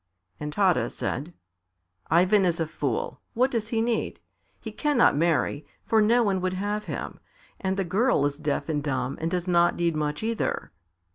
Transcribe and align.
And 0.39 0.51
Taras 0.51 0.95
said, 0.95 1.31
"Ivan 2.09 2.43
is 2.43 2.59
a 2.59 2.65
fool, 2.65 3.21
what 3.35 3.51
does 3.51 3.67
he 3.67 3.81
need? 3.81 4.19
He 4.59 4.71
cannot 4.71 5.15
marry, 5.15 5.63
for 5.85 6.01
no 6.01 6.23
one 6.23 6.41
would 6.41 6.53
have 6.55 6.85
him, 6.85 7.19
and 7.59 7.77
the 7.77 7.83
girl 7.83 8.25
is 8.25 8.39
deaf 8.39 8.67
and 8.67 8.83
dumb 8.83 9.19
and 9.21 9.29
does 9.29 9.47
not 9.47 9.75
need 9.75 9.95
much 9.95 10.23
either." 10.23 10.71